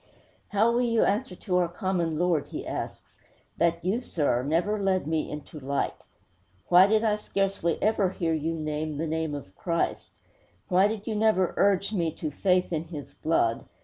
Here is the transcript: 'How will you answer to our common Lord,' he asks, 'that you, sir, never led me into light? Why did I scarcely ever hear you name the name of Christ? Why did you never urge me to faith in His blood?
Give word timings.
'How 0.47 0.71
will 0.71 0.81
you 0.81 1.03
answer 1.05 1.35
to 1.35 1.57
our 1.57 1.67
common 1.67 2.17
Lord,' 2.17 2.47
he 2.47 2.65
asks, 2.65 3.19
'that 3.59 3.85
you, 3.85 4.01
sir, 4.01 4.41
never 4.41 4.81
led 4.81 5.05
me 5.05 5.29
into 5.29 5.59
light? 5.59 5.93
Why 6.69 6.87
did 6.87 7.03
I 7.03 7.17
scarcely 7.17 7.77
ever 7.83 8.09
hear 8.09 8.33
you 8.33 8.55
name 8.55 8.97
the 8.97 9.05
name 9.05 9.35
of 9.35 9.53
Christ? 9.55 10.09
Why 10.69 10.87
did 10.87 11.05
you 11.05 11.13
never 11.15 11.53
urge 11.55 11.93
me 11.93 12.09
to 12.13 12.31
faith 12.31 12.73
in 12.73 12.85
His 12.85 13.13
blood? 13.13 13.65